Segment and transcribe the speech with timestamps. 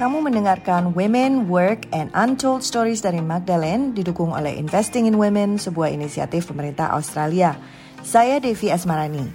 [0.00, 5.92] kamu mendengarkan Women, Work, and Untold Stories dari Magdalene didukung oleh Investing in Women, sebuah
[5.92, 7.52] inisiatif pemerintah Australia.
[8.00, 9.28] Saya Devi Asmarani.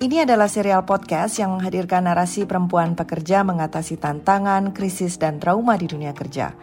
[0.00, 5.84] Ini adalah serial podcast yang menghadirkan narasi perempuan pekerja mengatasi tantangan, krisis, dan trauma di
[5.84, 6.56] dunia kerja.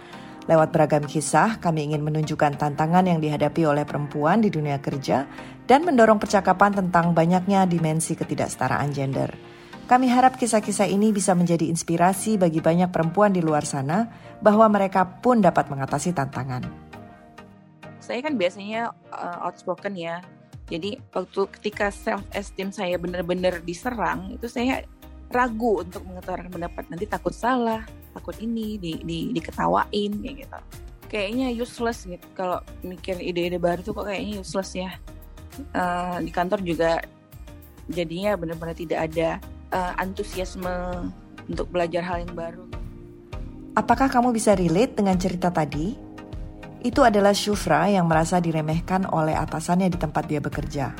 [0.49, 5.29] Lewat beragam kisah, kami ingin menunjukkan tantangan yang dihadapi oleh perempuan di dunia kerja
[5.69, 9.54] dan mendorong percakapan tentang banyaknya dimensi ketidaksetaraan gender.
[9.85, 14.09] Kami harap kisah-kisah ini bisa menjadi inspirasi bagi banyak perempuan di luar sana
[14.41, 16.65] bahwa mereka pun dapat mengatasi tantangan.
[18.01, 20.25] Saya kan biasanya uh, outspoken ya.
[20.73, 24.81] Jadi waktu ketika self esteem saya benar-benar diserang, itu saya
[25.29, 26.89] ragu untuk mengutarakan pendapat.
[26.89, 27.85] Nanti takut salah,
[28.17, 30.59] takut ini di, di diketawain kayak gitu.
[31.13, 32.25] Kayaknya useless gitu.
[32.33, 34.97] Kalau mikir ide-ide baru tuh kok kayaknya useless ya.
[35.77, 37.05] Uh, di kantor juga
[37.85, 39.37] jadinya benar-benar tidak ada
[39.75, 40.71] uh, antusiasme
[41.51, 42.63] untuk belajar hal yang baru.
[43.75, 45.91] Apakah kamu bisa relate dengan cerita tadi?
[46.79, 50.95] Itu adalah Shufra yang merasa diremehkan oleh atasannya di tempat dia bekerja.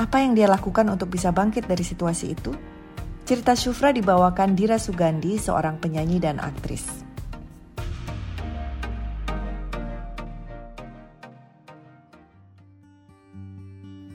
[0.00, 2.56] Apa yang dia lakukan untuk bisa bangkit dari situasi itu?
[3.28, 6.88] Cerita Shufra dibawakan Dira Sugandi, seorang penyanyi dan aktris.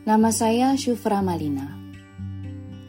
[0.09, 1.84] Nama saya Shufra Malina.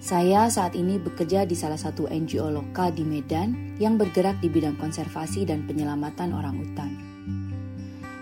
[0.07, 4.79] Saya saat ini bekerja di salah satu NGO lokal di Medan yang bergerak di bidang
[4.79, 6.95] konservasi dan penyelamatan orang hutan.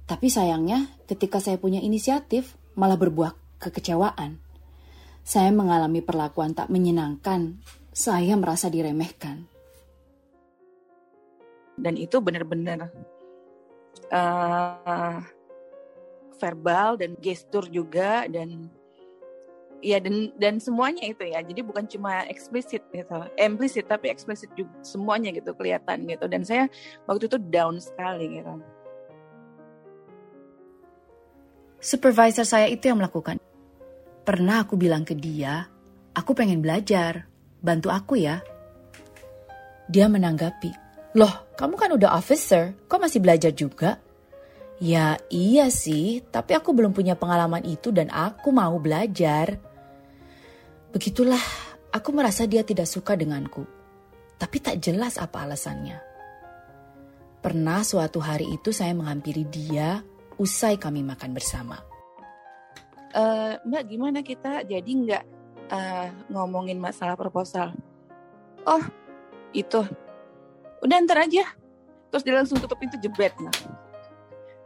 [0.03, 4.39] Tapi sayangnya, ketika saya punya inisiatif, malah berbuah kekecewaan.
[5.23, 7.63] Saya mengalami perlakuan tak menyenangkan.
[7.93, 9.47] Saya merasa diremehkan.
[11.79, 12.91] Dan itu benar-benar
[14.11, 15.17] uh,
[16.37, 18.67] verbal dan gestur juga dan
[19.83, 21.43] ya dan dan semuanya itu ya.
[21.43, 23.17] Jadi bukan cuma eksplisit gitu.
[23.35, 26.25] Implisit tapi eksplisit juga semuanya gitu kelihatan gitu.
[26.31, 26.71] Dan saya
[27.03, 28.53] waktu itu down sekali gitu.
[31.83, 33.43] Supervisor saya itu yang melakukan.
[34.23, 35.67] Pernah aku bilang ke dia
[36.15, 37.27] aku pengen belajar
[37.59, 38.39] bantu aku ya.
[39.91, 40.71] Dia menanggapi
[41.13, 44.01] loh kamu kan udah officer kok masih belajar juga?
[44.81, 49.55] Ya iya sih, tapi aku belum punya pengalaman itu dan aku mau belajar.
[50.93, 51.41] Begitulah,
[51.89, 53.65] aku merasa dia tidak suka denganku,
[54.37, 55.97] tapi tak jelas apa alasannya.
[57.41, 60.05] Pernah suatu hari itu saya menghampiri dia
[60.37, 61.81] usai kami makan bersama.
[63.09, 65.23] Uh, Mbak, gimana kita jadi nggak
[65.73, 67.73] uh, ngomongin masalah proposal?
[68.61, 68.85] Oh,
[69.49, 69.81] itu.
[70.85, 71.57] Udah ntar aja.
[72.13, 73.33] Terus dia langsung tutup pintu jebret.
[73.41, 73.53] Nah.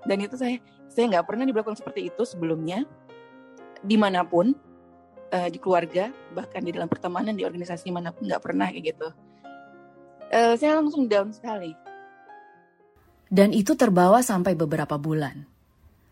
[0.03, 0.59] Dan itu saya
[0.91, 2.83] saya nggak pernah diberlakukan seperti itu sebelumnya
[3.79, 4.55] di mana pun
[5.31, 9.07] uh, di keluarga bahkan di dalam pertemanan di organisasi mana pun nggak pernah kayak gitu.
[10.27, 11.71] Uh, saya langsung down sekali.
[13.27, 15.43] Dan itu terbawa sampai beberapa bulan.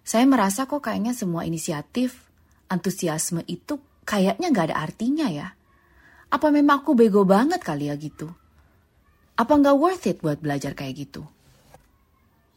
[0.04, 2.28] Saya merasa kok kayaknya semua inisiatif
[2.68, 5.48] antusiasme itu kayaknya nggak ada artinya ya.
[6.30, 8.28] Apa memang aku bego banget kali ya gitu?
[9.36, 11.24] Apa nggak worth it buat belajar kayak gitu?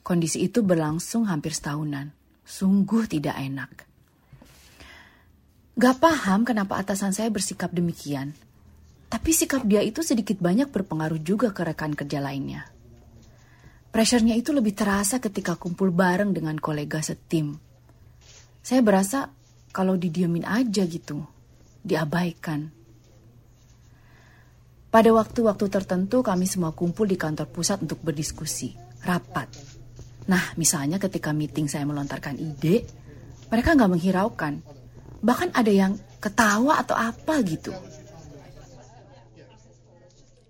[0.03, 2.11] Kondisi itu berlangsung hampir setahunan.
[2.49, 3.88] Sungguh tidak enak
[5.79, 8.35] Gak paham kenapa atasan saya bersikap demikian.
[9.07, 12.67] Tapi sikap dia itu sedikit banyak berpengaruh juga ke rekan kerja lainnya.
[13.95, 17.57] Pressure-nya itu lebih terasa ketika kumpul bareng dengan kolega setim.
[18.59, 19.31] Saya berasa
[19.71, 21.23] kalau didiemin aja gitu,
[21.87, 22.75] diabaikan.
[24.91, 28.75] Pada waktu-waktu tertentu kami semua kumpul di kantor pusat untuk berdiskusi,
[29.07, 29.47] rapat.
[30.27, 32.83] Nah, misalnya ketika meeting saya melontarkan ide,
[33.47, 34.55] mereka nggak menghiraukan.
[35.19, 37.75] Bahkan ada yang ketawa atau apa gitu.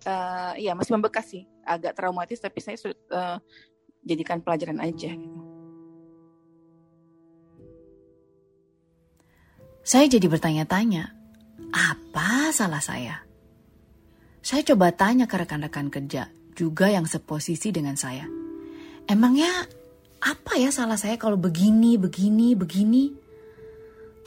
[0.08, 2.80] Uh, ya masih membekas sih, agak traumatis tapi saya
[3.12, 3.36] uh,
[4.00, 5.40] jadikan pelajaran aja gitu.
[9.84, 11.12] Saya jadi bertanya-tanya,
[11.72, 13.24] apa salah saya?
[14.44, 18.28] Saya coba tanya ke rekan-rekan kerja, juga yang seposisi dengan saya.
[19.08, 19.48] Emangnya
[20.20, 23.27] apa ya salah saya kalau begini, begini, begini?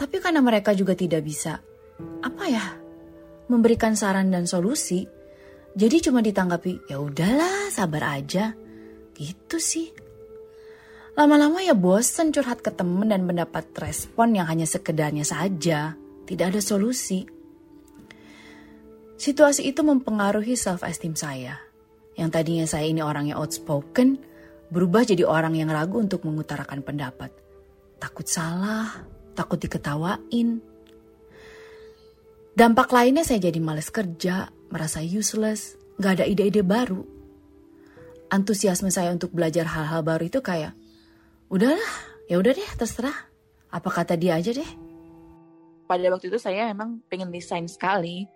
[0.01, 1.61] Tapi karena mereka juga tidak bisa,
[2.25, 2.65] apa ya,
[3.53, 5.05] memberikan saran dan solusi,
[5.77, 8.57] jadi cuma ditanggapi, ya udahlah, sabar aja.
[9.13, 9.93] Gitu sih.
[11.13, 15.93] Lama-lama ya bosen curhat ke temen dan mendapat respon yang hanya sekedarnya saja.
[16.25, 17.21] Tidak ada solusi.
[19.21, 21.61] Situasi itu mempengaruhi self-esteem saya.
[22.17, 24.17] Yang tadinya saya ini orang yang outspoken,
[24.73, 27.29] berubah jadi orang yang ragu untuk mengutarakan pendapat.
[28.01, 30.63] Takut salah, takut diketawain.
[32.51, 37.03] Dampak lainnya saya jadi males kerja, merasa useless, gak ada ide-ide baru.
[38.31, 40.75] Antusiasme saya untuk belajar hal-hal baru itu kayak,
[41.47, 41.91] udahlah
[42.31, 43.15] ya udah deh terserah.
[43.71, 44.67] Apa kata dia aja deh.
[45.87, 48.27] Pada waktu itu saya emang pengen desain sekali.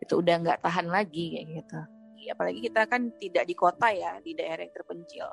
[0.00, 1.80] Itu udah nggak tahan lagi kayak gitu.
[2.32, 5.28] Apalagi kita kan tidak di kota ya di daerah yang terpencil.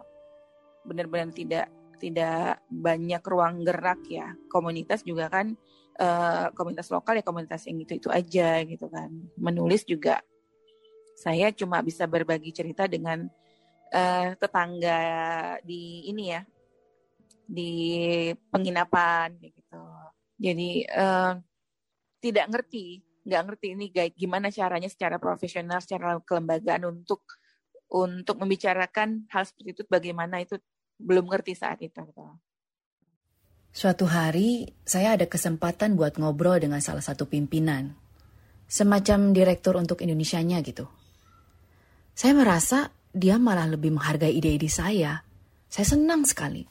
[0.84, 1.68] Benar-benar tidak
[2.00, 4.32] tidak banyak ruang gerak ya.
[4.48, 5.54] Komunitas juga kan
[6.00, 9.12] uh, komunitas lokal ya komunitas yang itu itu aja gitu kan.
[9.36, 10.24] Menulis juga.
[11.20, 13.28] Saya cuma bisa berbagi cerita dengan
[13.92, 15.02] uh, tetangga
[15.68, 16.42] di ini ya
[17.44, 17.74] di
[18.48, 19.84] penginapan gitu.
[20.40, 21.36] Jadi uh,
[22.24, 23.86] tidak ngerti, nggak ngerti ini
[24.16, 27.26] gimana caranya secara profesional, secara kelembagaan untuk
[27.90, 30.62] untuk membicarakan hal seperti itu bagaimana itu
[31.00, 31.96] belum ngerti saat itu.
[31.96, 32.24] Gitu.
[33.72, 37.96] Suatu hari saya ada kesempatan buat ngobrol dengan salah satu pimpinan,
[38.68, 40.86] semacam direktur untuk Indonesianya gitu.
[42.12, 45.24] Saya merasa dia malah lebih menghargai ide-ide saya.
[45.70, 46.66] Saya senang sekali.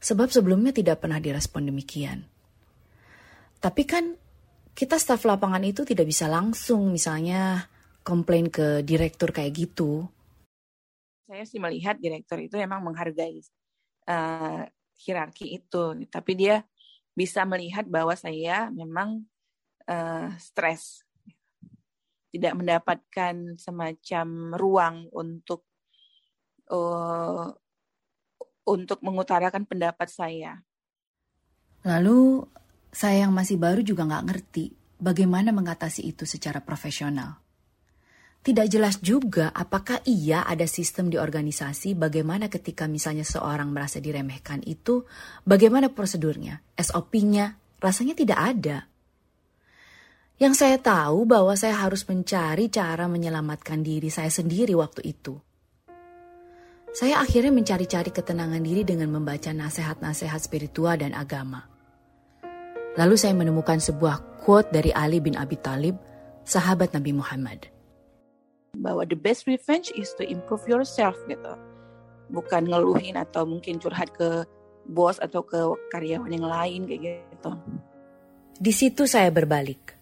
[0.00, 2.24] Sebab sebelumnya tidak pernah direspon demikian.
[3.60, 4.16] Tapi kan
[4.72, 7.68] kita staf lapangan itu tidak bisa langsung misalnya
[8.00, 10.08] komplain ke direktur kayak gitu.
[11.30, 13.38] Saya sih melihat direktur itu memang menghargai
[14.10, 14.66] uh,
[14.98, 16.66] hierarki itu, tapi dia
[17.14, 19.22] bisa melihat bahwa saya memang
[19.86, 21.06] uh, stres,
[22.34, 24.26] tidak mendapatkan semacam
[24.58, 25.70] ruang untuk
[26.74, 27.54] uh,
[28.66, 30.66] untuk mengutarakan pendapat saya.
[31.86, 32.42] Lalu
[32.90, 37.38] saya yang masih baru juga nggak ngerti bagaimana mengatasi itu secara profesional.
[38.40, 44.64] Tidak jelas juga apakah iya ada sistem di organisasi bagaimana ketika misalnya seorang merasa diremehkan
[44.64, 45.04] itu,
[45.44, 48.78] bagaimana prosedurnya, SOP-nya, rasanya tidak ada.
[50.40, 55.36] Yang saya tahu bahwa saya harus mencari cara menyelamatkan diri saya sendiri waktu itu.
[56.96, 61.68] Saya akhirnya mencari-cari ketenangan diri dengan membaca nasihat-nasihat spiritual dan agama.
[62.96, 66.00] Lalu saya menemukan sebuah quote dari Ali bin Abi Talib,
[66.48, 67.79] sahabat Nabi Muhammad.
[68.78, 71.54] Bahwa the best revenge is to improve yourself gitu.
[72.30, 74.46] Bukan ngeluhin atau mungkin curhat ke
[74.86, 75.58] bos atau ke
[75.90, 77.52] karyawan yang lain kayak gitu.
[78.60, 79.96] Di situ saya berbalik.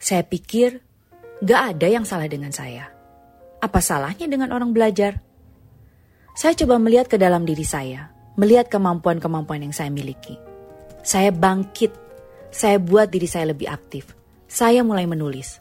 [0.00, 0.80] Saya pikir
[1.44, 2.88] gak ada yang salah dengan saya.
[3.60, 5.20] Apa salahnya dengan orang belajar?
[6.32, 8.08] Saya coba melihat ke dalam diri saya,
[8.40, 10.40] melihat kemampuan-kemampuan yang saya miliki.
[11.04, 11.92] Saya bangkit,
[12.48, 14.16] saya buat diri saya lebih aktif.
[14.48, 15.60] Saya mulai menulis.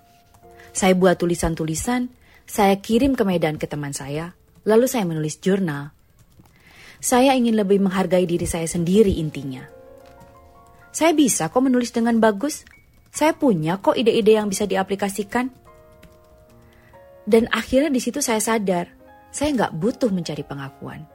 [0.71, 2.07] Saya buat tulisan-tulisan,
[2.49, 4.33] saya kirim ke Medan ke teman saya,
[4.65, 5.93] lalu saya menulis jurnal.
[6.97, 9.61] Saya ingin lebih menghargai diri saya sendiri intinya.
[10.89, 12.65] Saya bisa kok menulis dengan bagus.
[13.13, 15.53] Saya punya kok ide-ide yang bisa diaplikasikan.
[17.29, 18.89] Dan akhirnya di situ saya sadar,
[19.29, 21.05] saya nggak butuh mencari pengakuan.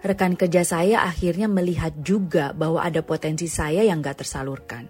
[0.00, 4.88] Rekan kerja saya akhirnya melihat juga bahwa ada potensi saya yang nggak tersalurkan.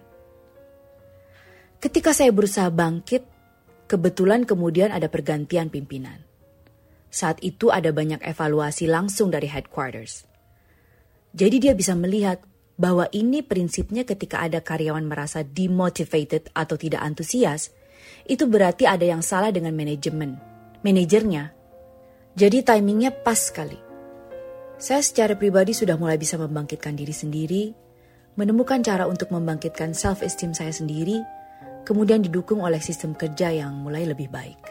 [1.83, 3.40] Ketika saya berusaha bangkit,
[3.91, 6.23] kebetulan kemudian ada pergantian pimpinan.
[7.11, 10.23] Saat itu ada banyak evaluasi langsung dari headquarters.
[11.35, 12.39] Jadi dia bisa melihat
[12.79, 17.75] bahwa ini prinsipnya ketika ada karyawan merasa demotivated atau tidak antusias,
[18.23, 20.39] itu berarti ada yang salah dengan manajemen,
[20.87, 21.61] manajernya
[22.31, 23.75] jadi timingnya pas sekali.
[24.79, 27.63] Saya secara pribadi sudah mulai bisa membangkitkan diri sendiri,
[28.39, 31.19] menemukan cara untuk membangkitkan self-esteem saya sendiri,
[31.83, 34.61] kemudian didukung oleh sistem kerja yang mulai lebih baik.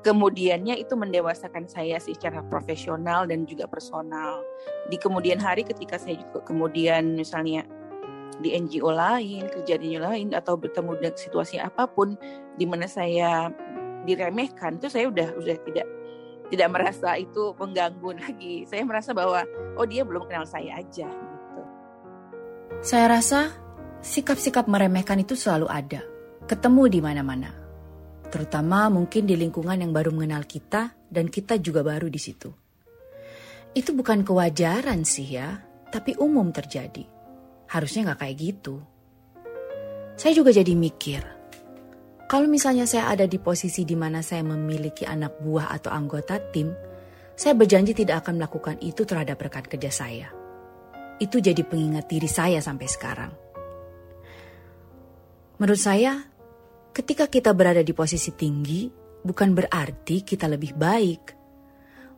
[0.00, 4.40] Kemudiannya itu mendewasakan saya secara profesional dan juga personal.
[4.88, 7.68] Di kemudian hari ketika saya juga kemudian misalnya
[8.40, 12.16] di NGO lain, kerja di NGO lain atau bertemu dengan situasi apa pun
[12.56, 13.52] di mana saya
[14.08, 15.86] diremehkan itu saya udah udah tidak
[16.48, 18.64] tidak merasa itu mengganggu lagi.
[18.64, 19.44] Saya merasa bahwa
[19.76, 21.62] oh dia belum kenal saya aja gitu.
[22.80, 23.52] Saya rasa
[24.00, 26.00] sikap-sikap meremehkan itu selalu ada,
[26.50, 27.54] ketemu di mana-mana.
[28.26, 32.50] Terutama mungkin di lingkungan yang baru mengenal kita dan kita juga baru di situ.
[33.70, 35.62] Itu bukan kewajaran sih ya,
[35.94, 37.06] tapi umum terjadi.
[37.70, 38.82] Harusnya nggak kayak gitu.
[40.18, 41.22] Saya juga jadi mikir,
[42.30, 46.70] kalau misalnya saya ada di posisi di mana saya memiliki anak buah atau anggota tim,
[47.34, 50.30] saya berjanji tidak akan melakukan itu terhadap rekan kerja saya.
[51.18, 53.32] Itu jadi pengingat diri saya sampai sekarang.
[55.58, 56.29] Menurut saya,
[57.00, 58.84] Ketika kita berada di posisi tinggi,
[59.24, 61.22] bukan berarti kita lebih baik.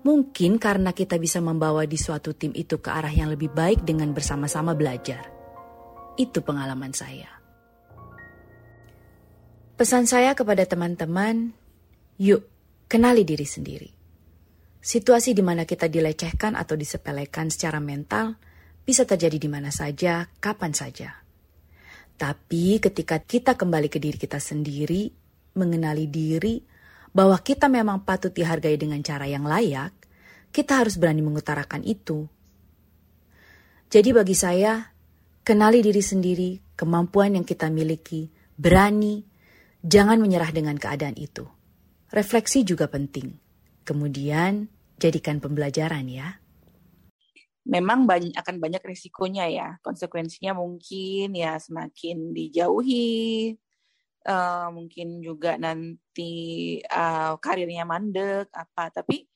[0.02, 4.10] Mungkin karena kita bisa membawa di suatu tim itu ke arah yang lebih baik dengan
[4.10, 5.30] bersama-sama belajar.
[6.18, 7.30] Itu pengalaman saya.
[9.78, 11.54] Pesan saya kepada teman-teman,
[12.18, 12.42] yuk
[12.90, 13.90] kenali diri sendiri.
[14.82, 18.34] Situasi di mana kita dilecehkan atau disepelekan secara mental
[18.82, 21.21] bisa terjadi di mana saja, kapan saja.
[22.16, 25.10] Tapi ketika kita kembali ke diri kita sendiri,
[25.56, 26.60] mengenali diri
[27.12, 29.92] bahwa kita memang patut dihargai dengan cara yang layak,
[30.52, 32.28] kita harus berani mengutarakan itu.
[33.92, 34.80] Jadi bagi saya,
[35.44, 39.20] kenali diri sendiri, kemampuan yang kita miliki, berani,
[39.84, 41.44] jangan menyerah dengan keadaan itu.
[42.08, 43.36] Refleksi juga penting.
[43.84, 46.41] Kemudian, jadikan pembelajaran ya
[47.62, 49.68] memang banyak akan banyak risikonya ya.
[49.84, 53.54] Konsekuensinya mungkin ya semakin dijauhi
[54.26, 58.90] uh, mungkin juga nanti uh, karirnya mandek apa.
[58.90, 59.26] Tapi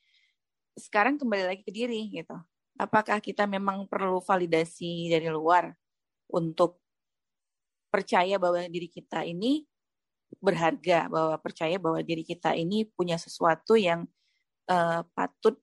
[0.76, 2.36] sekarang kembali lagi ke diri gitu.
[2.76, 5.72] Apakah kita memang perlu validasi dari luar
[6.28, 6.82] untuk
[7.88, 9.64] percaya bahwa diri kita ini
[10.42, 14.04] berharga bahwa percaya bahwa diri kita ini punya sesuatu yang
[14.68, 15.56] uh, patut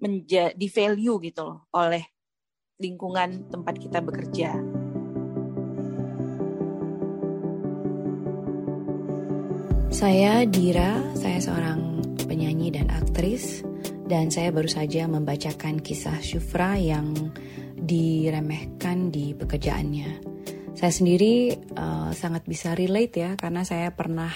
[0.00, 2.04] menjadi value gitu loh oleh
[2.76, 4.50] lingkungan tempat kita bekerja.
[9.96, 13.64] Saya Dira, saya seorang penyanyi dan aktris
[14.04, 17.32] dan saya baru saja membacakan kisah Syufra yang
[17.80, 20.36] diremehkan di pekerjaannya.
[20.76, 24.28] Saya sendiri uh, sangat bisa relate ya karena saya pernah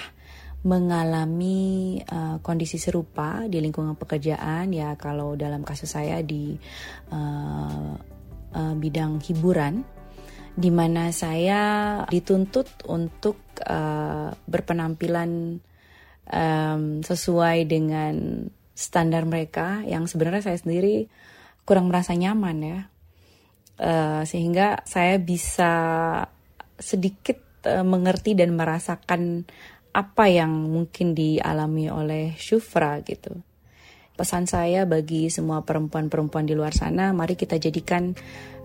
[0.61, 6.53] mengalami uh, kondisi serupa di lingkungan pekerjaan ya kalau dalam kasus saya di
[7.09, 7.97] uh,
[8.53, 9.81] uh, bidang hiburan
[10.53, 11.63] di mana saya
[12.11, 15.63] dituntut untuk uh, berpenampilan
[16.29, 18.45] um, sesuai dengan
[18.77, 21.09] standar mereka yang sebenarnya saya sendiri
[21.65, 22.81] kurang merasa nyaman ya.
[23.81, 25.73] Uh, sehingga saya bisa
[26.77, 29.49] sedikit uh, mengerti dan merasakan
[29.91, 33.35] apa yang mungkin dialami oleh Syufra gitu.
[34.15, 38.13] Pesan saya bagi semua perempuan-perempuan di luar sana, mari kita jadikan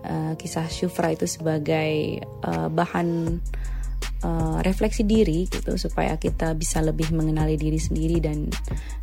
[0.04, 3.40] uh, kisah Syufra itu sebagai uh, bahan
[4.22, 8.52] uh, refleksi diri gitu supaya kita bisa lebih mengenali diri sendiri dan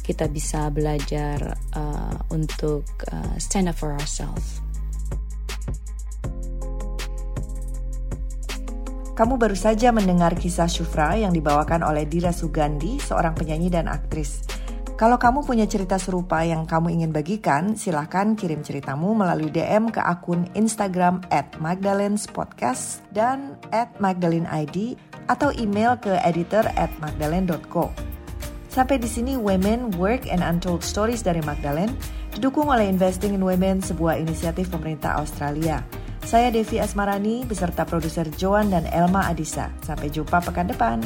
[0.05, 4.61] kita bisa belajar uh, untuk uh, stand up for ourselves.
[9.23, 14.43] Kamu baru saja mendengar kisah Syufra yang dibawakan oleh Dira Sugandi, seorang penyanyi dan aktris.
[14.99, 20.03] Kalau kamu punya cerita serupa yang kamu ingin bagikan, silahkan kirim ceritamu melalui DM ke
[20.03, 24.99] akun Instagram at Magdalene's Podcast dan at Magdalene ID
[25.31, 27.95] atau email ke editor at magdalene.co.
[28.67, 31.95] Sampai di sini Women, Work, and Untold Stories dari Magdalene
[32.35, 36.02] didukung oleh Investing in Women, sebuah inisiatif pemerintah Australia.
[36.23, 39.67] Saya Devi Asmarani beserta produser Joan dan Elma Adisa.
[39.83, 41.03] Sampai jumpa pekan depan.